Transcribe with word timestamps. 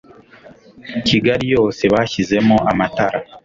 kigali 1.07 1.45
yose 1.55 1.83
bashyizemo 1.93 2.55
amatara 2.71 3.17